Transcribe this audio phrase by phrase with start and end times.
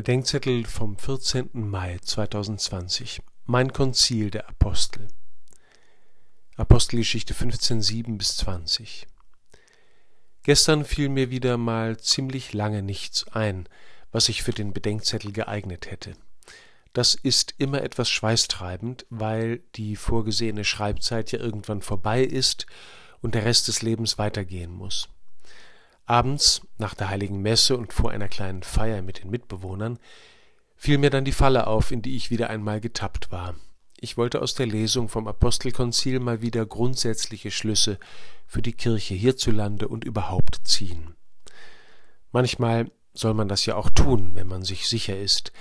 [0.00, 1.50] Bedenkzettel vom 14.
[1.52, 5.08] Mai 2020 Mein Konzil der Apostel
[6.56, 9.06] Apostelgeschichte 15, 7 bis 20
[10.42, 13.68] Gestern fiel mir wieder mal ziemlich lange nichts ein,
[14.10, 16.14] was sich für den Bedenkzettel geeignet hätte.
[16.94, 22.64] Das ist immer etwas schweißtreibend, weil die vorgesehene Schreibzeit ja irgendwann vorbei ist
[23.20, 25.10] und der Rest des Lebens weitergehen muss.
[26.10, 30.00] Abends, nach der heiligen Messe und vor einer kleinen Feier mit den Mitbewohnern,
[30.74, 33.54] fiel mir dann die Falle auf, in die ich wieder einmal getappt war.
[33.96, 37.96] Ich wollte aus der Lesung vom Apostelkonzil mal wieder grundsätzliche Schlüsse
[38.44, 41.14] für die Kirche hierzulande und überhaupt ziehen.
[42.32, 45.52] Manchmal soll man das ja auch tun, wenn man sich sicher ist,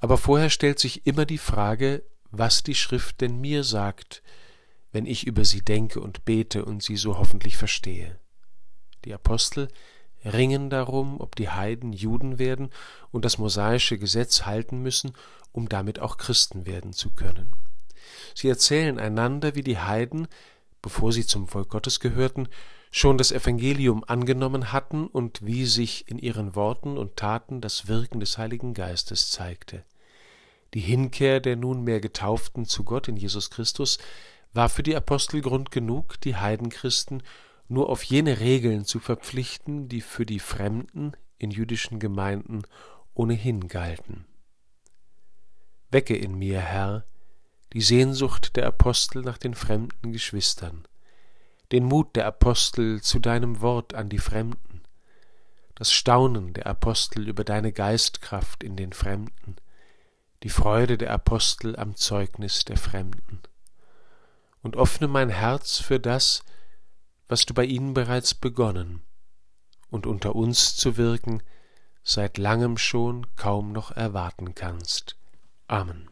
[0.00, 4.22] aber vorher stellt sich immer die Frage, was die Schrift denn mir sagt,
[4.92, 8.18] wenn ich über sie denke und bete und sie so hoffentlich verstehe.
[9.04, 9.68] Die Apostel
[10.24, 12.70] ringen darum, ob die Heiden Juden werden
[13.12, 15.12] und das mosaische Gesetz halten müssen,
[15.52, 17.52] um damit auch Christen werden zu können.
[18.34, 20.28] Sie erzählen einander, wie die Heiden,
[20.82, 22.48] bevor sie zum Volk Gottes gehörten,
[22.90, 28.20] schon das Evangelium angenommen hatten und wie sich in ihren Worten und Taten das Wirken
[28.20, 29.84] des Heiligen Geistes zeigte.
[30.74, 33.98] Die Hinkehr der nunmehr Getauften zu Gott in Jesus Christus
[34.52, 37.22] war für die Apostel Grund genug, die Heidenchristen
[37.68, 42.62] nur auf jene Regeln zu verpflichten, die für die Fremden in jüdischen Gemeinden
[43.14, 44.26] ohnehin galten.
[45.90, 47.04] Wecke in mir, Herr,
[47.72, 50.86] die Sehnsucht der Apostel nach den fremden Geschwistern,
[51.72, 54.82] den Mut der Apostel zu deinem Wort an die Fremden,
[55.74, 59.56] das Staunen der Apostel über deine Geistkraft in den Fremden,
[60.42, 63.40] die Freude der Apostel am Zeugnis der Fremden.
[64.62, 66.44] Und öffne mein Herz für das,
[67.28, 69.02] was du bei ihnen bereits begonnen
[69.90, 71.42] und unter uns zu wirken,
[72.02, 75.16] seit langem schon kaum noch erwarten kannst.
[75.66, 76.10] Amen.